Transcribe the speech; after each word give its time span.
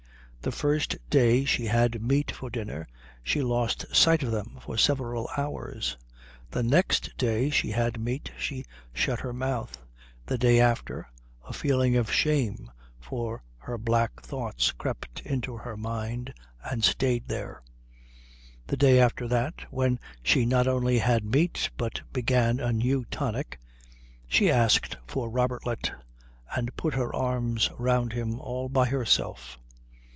The 0.43 0.51
first 0.51 0.97
day 1.11 1.45
she 1.45 1.67
had 1.67 2.01
meat 2.01 2.31
for 2.31 2.49
dinner 2.49 2.87
she 3.21 3.43
lost 3.43 3.85
sight 3.95 4.23
of 4.23 4.31
them 4.31 4.57
for 4.59 4.75
several 4.75 5.29
hours. 5.37 5.97
The 6.49 6.63
next 6.63 7.15
day 7.15 7.51
she 7.51 7.69
had 7.69 7.99
meat 7.99 8.31
she 8.39 8.65
shut 8.91 9.19
her 9.19 9.33
mouth. 9.33 9.77
The 10.25 10.39
day 10.39 10.59
after, 10.59 11.07
a 11.47 11.53
feeling 11.53 11.95
of 11.95 12.11
shame 12.11 12.71
for 12.99 13.43
her 13.59 13.77
black 13.77 14.23
thoughts 14.23 14.71
crept 14.71 15.19
into 15.23 15.57
her 15.57 15.77
mind 15.77 16.33
and 16.63 16.83
stayed 16.83 17.27
there. 17.27 17.61
The 18.65 18.77
day 18.77 18.99
after 18.99 19.27
that, 19.27 19.71
when 19.71 19.99
she 20.23 20.47
not 20.47 20.65
only 20.67 20.97
had 20.97 21.23
meat 21.23 21.69
but 21.77 22.01
began 22.11 22.59
a 22.59 22.73
new 22.73 23.05
tonic, 23.11 23.59
she 24.27 24.49
asked 24.49 24.97
for 25.05 25.29
Robertlet 25.29 25.91
and 26.57 26.75
put 26.75 26.95
her 26.95 27.15
arms 27.15 27.69
round 27.77 28.13
him 28.13 28.39
all 28.39 28.69
by 28.69 28.87
herself. 28.87 29.59